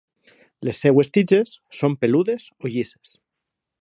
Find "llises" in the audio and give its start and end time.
2.77-3.15